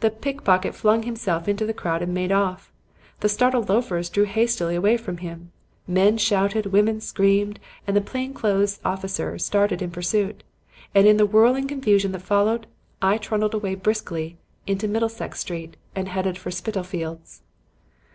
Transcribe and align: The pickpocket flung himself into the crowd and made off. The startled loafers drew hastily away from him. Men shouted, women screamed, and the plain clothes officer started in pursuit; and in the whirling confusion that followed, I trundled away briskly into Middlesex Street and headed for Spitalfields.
The 0.00 0.10
pickpocket 0.10 0.74
flung 0.74 1.04
himself 1.04 1.48
into 1.48 1.64
the 1.64 1.72
crowd 1.72 2.02
and 2.02 2.12
made 2.12 2.30
off. 2.30 2.70
The 3.20 3.28
startled 3.30 3.70
loafers 3.70 4.10
drew 4.10 4.24
hastily 4.24 4.74
away 4.74 4.98
from 4.98 5.16
him. 5.16 5.50
Men 5.86 6.18
shouted, 6.18 6.66
women 6.74 7.00
screamed, 7.00 7.58
and 7.86 7.96
the 7.96 8.02
plain 8.02 8.34
clothes 8.34 8.80
officer 8.84 9.38
started 9.38 9.80
in 9.80 9.90
pursuit; 9.90 10.42
and 10.94 11.06
in 11.06 11.16
the 11.16 11.24
whirling 11.24 11.68
confusion 11.68 12.12
that 12.12 12.20
followed, 12.20 12.66
I 13.00 13.16
trundled 13.16 13.54
away 13.54 13.74
briskly 13.74 14.36
into 14.66 14.86
Middlesex 14.88 15.40
Street 15.40 15.78
and 15.96 16.06
headed 16.06 16.36
for 16.36 16.50
Spitalfields. 16.50 17.40